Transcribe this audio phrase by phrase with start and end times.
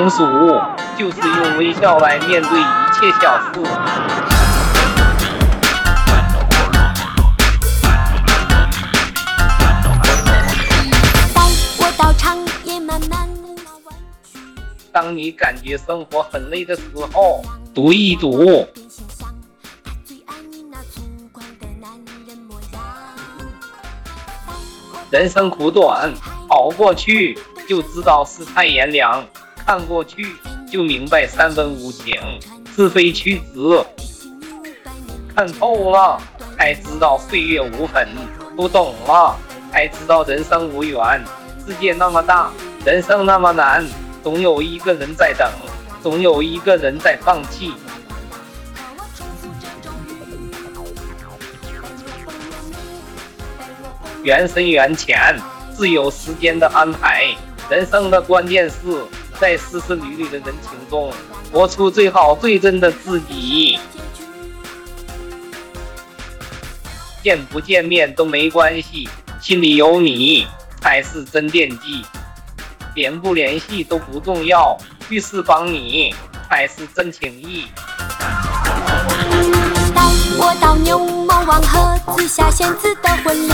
[0.00, 0.24] 成熟
[0.96, 3.60] 就是用微笑来面对一切小事。
[14.90, 17.44] 当你感觉生活很累的时候，
[17.74, 18.66] 读一读。
[25.10, 26.10] 人生苦短，
[26.48, 29.22] 熬过去就知道世态炎凉，
[29.70, 30.34] 看过去
[30.68, 32.16] 就明白三分无情，
[32.74, 33.80] 是非曲直。
[35.32, 36.20] 看透了，
[36.58, 38.04] 才知道岁月无痕；
[38.56, 39.36] 不懂了，
[39.70, 41.24] 才知道人生无缘。
[41.64, 42.50] 世界那么大，
[42.84, 43.86] 人生那么难，
[44.24, 45.48] 总有一个人在等，
[46.02, 47.72] 总有一个人在放弃。
[54.24, 55.38] 缘深缘浅，
[55.72, 57.32] 自有时间的安排。
[57.70, 58.76] 人生的关键是
[59.40, 61.10] 在丝丝缕缕的人情中，
[61.50, 63.78] 活出最好最真的自己。
[67.22, 69.08] 见不见面都没关系，
[69.40, 70.46] 心里有你
[70.82, 72.04] 才是真惦记。
[72.94, 74.76] 联不联系都不重要，
[75.08, 76.14] 遇事帮你
[76.48, 77.64] 才是真情谊。
[79.94, 83.52] 当我到牛魔王和紫霞仙子的婚礼，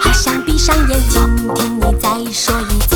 [0.00, 1.20] 好想闭上眼睛
[1.54, 2.91] 听你再说一次，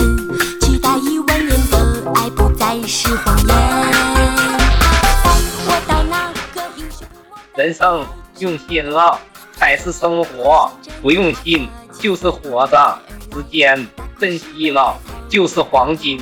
[7.55, 8.05] 人生
[8.39, 9.19] 用心了
[9.53, 11.69] 才是生活，不用心
[12.01, 12.99] 就是活着。
[13.33, 13.87] 时间
[14.19, 14.97] 珍惜了
[15.29, 16.21] 就是黄金，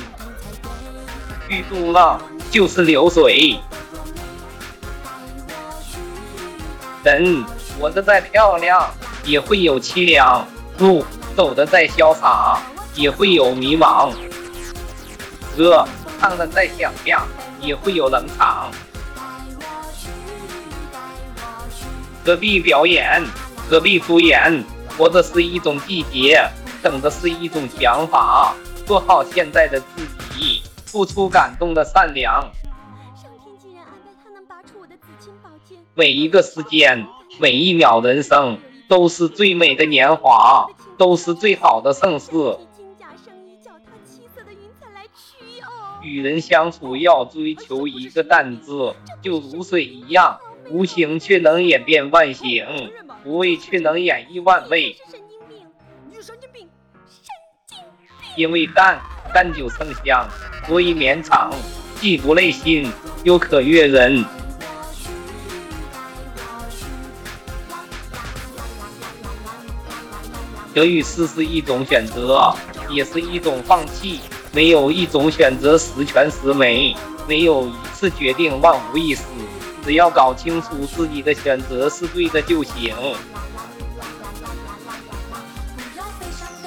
[1.47, 3.57] 虚度了就是流水。
[7.03, 7.43] 人
[7.79, 8.89] 活得再漂亮，
[9.23, 10.45] 也会有凄凉；
[10.77, 12.59] 路走得再潇洒，
[12.95, 14.11] 也会有迷茫；
[15.55, 15.87] 哥
[16.19, 17.25] 唱的再响亮，
[17.61, 18.71] 也会有冷场。
[22.25, 23.23] 何必表演？
[23.69, 24.63] 何必敷衍？
[24.97, 26.49] 活着是一种季节，
[26.81, 28.55] 等的是一种想法。
[28.85, 32.51] 做好现在的自己，付出感动的善良。
[33.15, 37.07] 上天竟然安排他能拔出我的紫青宝剑，每一个时间，
[37.39, 40.67] 每一秒人生，都是最美的年华，
[40.97, 42.27] 都是最好的盛世。
[46.05, 48.93] 与人相处要追求一个淡字，
[49.23, 50.39] 就如水一样，
[50.69, 52.63] 无形却能演变万形，
[53.25, 54.95] 无味却能演绎万味。
[55.09, 55.65] 神经病，
[56.07, 56.69] 你是神经病，
[57.09, 57.17] 神
[57.67, 58.35] 经病。
[58.37, 59.01] 因为淡，
[59.33, 60.29] 淡酒生香，
[60.67, 61.51] 所以绵长，
[61.99, 62.87] 既不累心，
[63.23, 64.23] 又可悦人。
[70.75, 72.53] 得与失是一种选择，
[72.91, 74.19] 也是一种放弃。
[74.55, 76.95] 没有一种选择十全十美，
[77.27, 79.21] 没有一次决定万无一失。
[79.83, 82.95] 只要搞清楚自己的选择是对的就行。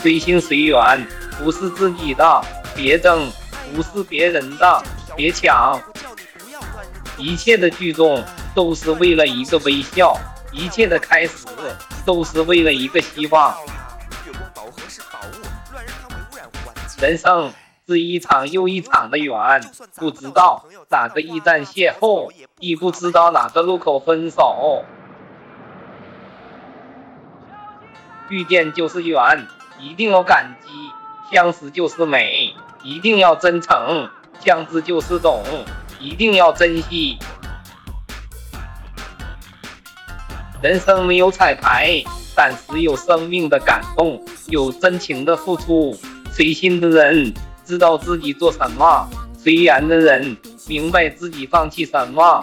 [0.02, 1.08] 随心随缘，
[1.42, 2.44] 不是自己的，
[2.76, 3.30] 别争；
[3.74, 4.82] 不是别人的，
[5.16, 5.80] 别抢。
[7.16, 8.22] 一切的聚众
[8.54, 10.14] 都是为了一个微笑，
[10.52, 11.46] 一切的开始
[12.04, 13.56] 都是为了一个希望。
[16.98, 17.50] 人生
[17.88, 19.34] 是一场又一场的缘，
[19.94, 24.84] 不知道哪个驿站邂逅，亦不知道哪个路口分手。
[28.28, 29.46] 遇见就是缘，
[29.80, 30.68] 一定要感激；
[31.32, 35.42] 相识就是美，一定要真诚；相知就是懂，
[35.98, 37.18] 一定要珍惜。
[40.60, 42.02] 人生没有彩排，
[42.36, 45.96] 但是有生命的感动，有真情的付出。
[46.30, 47.34] 随心的人
[47.68, 49.06] 知道自己做什么，
[49.36, 50.34] 随缘的人
[50.66, 52.42] 明白自己放弃什么。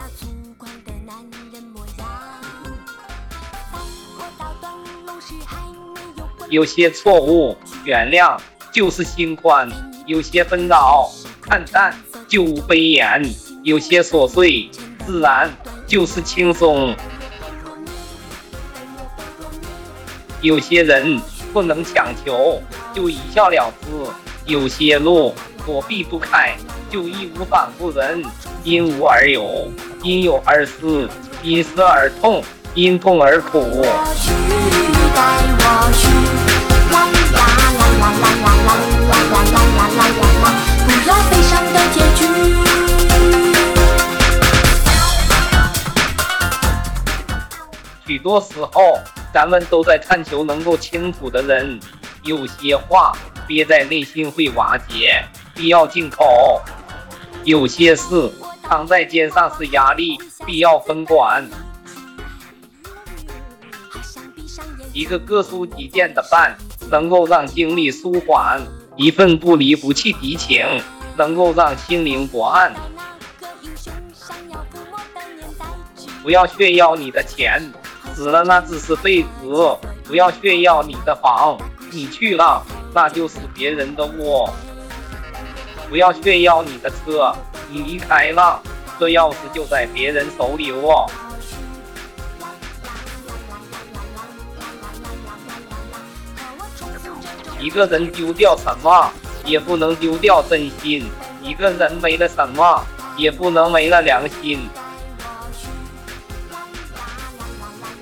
[6.52, 8.38] 有些错误原谅
[8.72, 9.68] 就是心宽，
[10.06, 11.10] 有些纷扰
[11.42, 11.92] 看淡
[12.28, 13.24] 就无悲言，
[13.64, 14.70] 有些琐碎
[15.08, 15.52] 自然
[15.88, 16.96] 就是轻松。
[20.42, 21.20] 有些人
[21.52, 22.62] 不能强求，
[22.94, 23.90] 就一笑了之；
[24.48, 25.34] 有些路
[25.66, 26.56] 躲避不开，
[26.92, 28.24] 就义无反顾人。
[28.64, 29.72] 因无而有，
[30.04, 31.10] 因有而思，
[31.42, 32.44] 因思而痛，
[32.76, 33.84] 因痛而苦。
[48.06, 49.00] 许多时候，
[49.34, 51.80] 咱们都在探求能够清楚的人。
[52.26, 53.16] 有些话
[53.48, 55.24] 憋在内心会瓦解，
[55.54, 56.60] 必要进口。
[57.44, 58.32] 有些事
[58.64, 61.48] 扛在肩上是压力，必要分管。
[64.92, 66.58] 一个各抒己见的伴，
[66.90, 68.60] 能够让精力舒缓；
[68.96, 70.66] 一份不离不弃敌情，
[71.16, 72.74] 能够让心灵不安。
[76.24, 77.62] 不要炫耀你的钱，
[78.16, 81.56] 死了那只是废纸；不要炫耀你的房，
[81.96, 82.62] 你去了
[82.94, 84.54] 那就是别人的窝。
[85.90, 87.34] 不要炫耀你的车，
[87.70, 88.62] 你离开了，
[89.00, 91.10] 这钥匙就在别人手里握。
[97.60, 99.10] 一个人丢掉什么，
[99.46, 101.06] 也不能丢掉真心；
[101.42, 102.84] 一个人没了什么，
[103.16, 104.68] 也不能没了良心。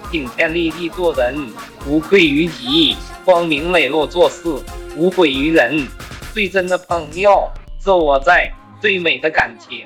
[0.09, 1.47] 顶天立地做人，
[1.85, 4.49] 无愧于己；光明磊落做事，
[4.97, 5.87] 无悔于人。
[6.33, 7.49] 最真的朋友。
[7.83, 8.49] 是我在
[8.79, 9.85] 最美的感情，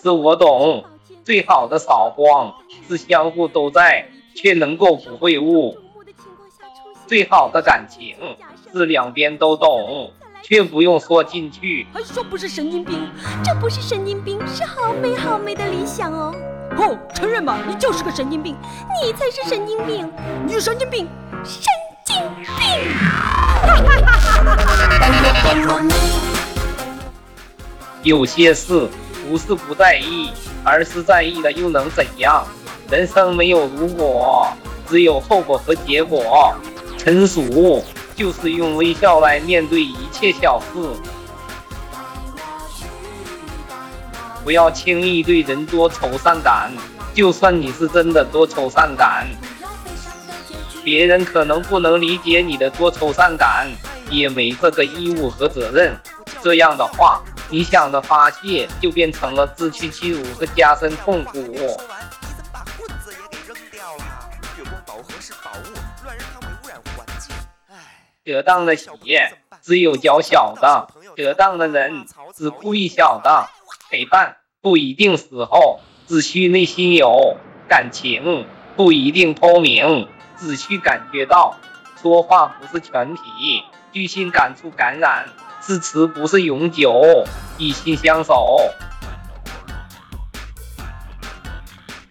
[0.00, 0.84] 是我懂
[1.24, 2.54] 最好的扫光，
[2.88, 5.76] 是相互都在却能够不会误。
[7.08, 8.14] 最好的感情
[8.72, 11.84] 是两边都懂，却不用说进去。
[11.92, 13.10] 还说不是神经病？
[13.44, 16.32] 这不是神经病，是好美好美的理想哦。
[16.76, 18.56] 哦，承认吧，你就是个神经病，
[19.02, 20.08] 你才是神经病，
[20.46, 21.08] 你神经病，
[28.02, 28.88] 有些事
[29.28, 30.30] 不是不在意，
[30.64, 32.44] 而是在意了又能怎样？
[32.90, 34.48] 人生没有如果，
[34.88, 36.54] 只有后果和结果。
[36.98, 37.84] 成熟
[38.14, 40.88] 就是用微笑来面对一切小事，
[44.44, 46.70] 不要轻易对人多愁善感。
[47.14, 49.26] 就算你是真的多愁善感，
[50.84, 53.68] 别人可能不能理解你的多愁善感，
[54.12, 55.96] 也没这个义务和责任。
[56.42, 57.22] 这样的话。
[57.50, 61.78] 你想的发泄，就变成了自欺欺辱和加深痛苦。
[68.24, 73.50] 得当的企业只有较小的，得当的人只故意小的。
[73.90, 77.36] 陪伴不一定死后，只需内心有
[77.68, 81.58] 感情；不一定透明，只需感觉到。
[82.00, 83.22] 说话不是全体，
[83.92, 85.28] 巨心感触感染。
[85.60, 87.24] 支持不是永久，
[87.56, 88.58] 以心相守。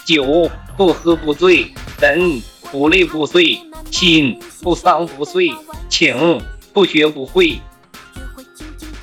[0.05, 2.41] 酒不喝不醉，人
[2.71, 3.59] 不累不睡，
[3.91, 5.53] 心不伤不碎，
[5.89, 6.41] 情
[6.71, 7.59] 不学不会。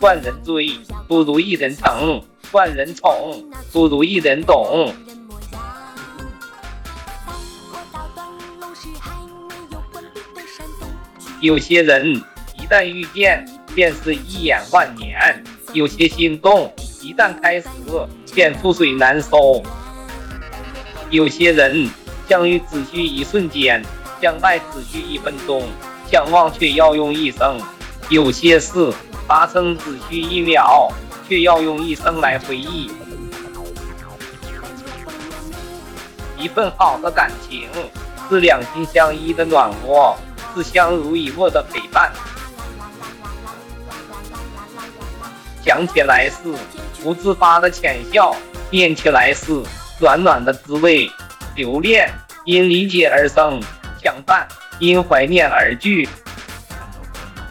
[0.00, 2.22] 万人追不如一人疼，
[2.52, 4.94] 万人宠不如一人懂。
[11.40, 12.22] 有些人
[12.69, 13.47] 旦遇见。
[13.75, 17.69] 便是一眼万年，有些心动一旦开始，
[18.35, 19.62] 便覆水难收。
[21.11, 21.88] 有些人
[22.29, 23.81] 相遇只需一瞬间，
[24.20, 25.62] 相爱只需一分钟，
[26.11, 27.61] 相忘却要用一生。
[28.09, 28.93] 有些事
[29.29, 30.91] 发生只需一秒，
[31.29, 32.91] 却要用一生来回忆。
[36.37, 37.69] 一份好的感情
[38.29, 40.17] 是两心相依的暖和，
[40.56, 42.10] 是相濡以沫的陪伴。
[45.69, 46.37] 想起来是
[47.03, 48.34] 不自发的浅笑，
[48.70, 49.63] 念起来是
[50.01, 51.10] 暖暖的滋味。
[51.56, 52.10] 留恋
[52.46, 53.60] 因理解而生，
[54.03, 54.48] 相伴
[54.79, 56.08] 因怀念而聚。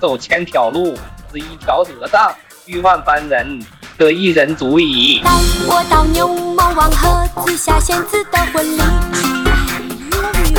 [0.02, 0.98] 走千条路，
[1.32, 2.34] 只一条得当。
[2.66, 3.64] 遇万般人，
[4.00, 5.22] 得一人足矣。
[5.24, 5.30] 带
[5.68, 8.82] 我到牛魔王和紫霞仙子的婚礼
[9.14, 10.56] 去，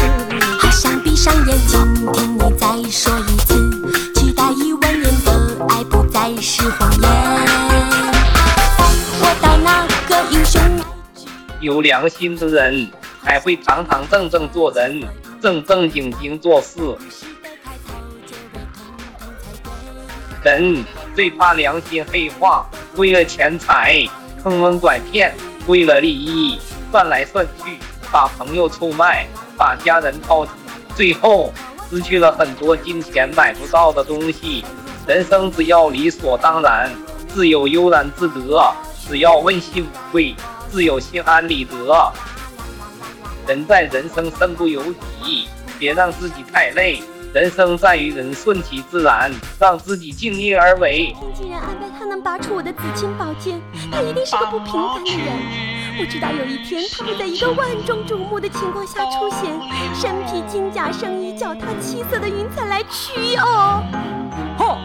[0.60, 3.67] 好想闭上眼睛听你再说一次。
[11.60, 12.88] 有良心的人
[13.24, 15.02] 才会堂堂正正做人，
[15.42, 16.78] 正正经经做事。
[20.44, 20.84] 人
[21.16, 24.06] 最怕良心黑化，为了钱财
[24.42, 25.34] 坑蒙拐骗，
[25.66, 26.60] 为了利益
[26.92, 27.76] 算来算去，
[28.12, 30.52] 把朋友出卖，把家人抛弃，
[30.94, 31.52] 最后
[31.90, 34.64] 失去了很多金钱买不到的东西。
[35.08, 36.88] 人生只要理所当然，
[37.26, 38.72] 自有悠然自得，
[39.08, 40.36] 只要问心无愧。
[40.70, 42.12] 自有心安理得。
[43.46, 44.82] 人在人生身不由
[45.22, 45.48] 己，
[45.78, 47.02] 别让自己太累。
[47.34, 51.14] 人生在于人顺其自然，让自己尽力而为。
[51.18, 53.60] 天竟然安排他能拔出我的紫青宝剑，
[53.92, 55.26] 他一定是个不平凡的人。
[56.00, 59.52] 我知道有一天他会在一个万众瞩目的情况下出现，
[59.94, 63.82] 身披金甲圣衣，脚踏七色的云彩来取我。
[64.58, 64.78] 哦，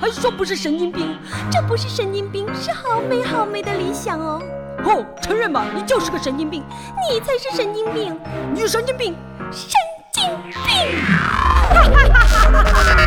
[0.00, 1.16] 还说不是神经病，
[1.50, 4.40] 这不是神经病，是好美好美的理想哦。
[4.84, 6.64] 哦，承认吧，你就是个神经病，
[7.10, 8.18] 你才是神经病，
[8.54, 9.14] 你神经病，
[9.50, 9.70] 神
[10.12, 10.24] 经
[10.66, 11.04] 病！
[11.74, 12.97] 哈哈哈哈哈哈！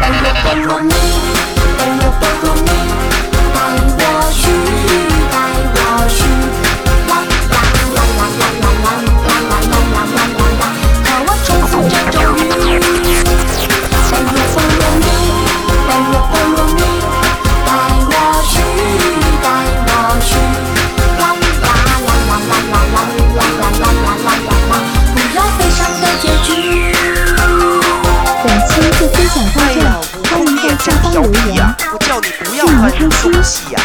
[33.43, 33.80] 戏呀